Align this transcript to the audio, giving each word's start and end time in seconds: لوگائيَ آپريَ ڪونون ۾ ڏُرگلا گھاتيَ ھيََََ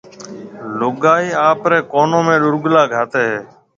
لوگائيَ 0.79 1.27
آپريَ 1.49 1.79
ڪونون 1.91 2.21
۾ 2.33 2.35
ڏُرگلا 2.43 2.83
گھاتيَ 2.93 3.23
ھيََََ 3.29 3.39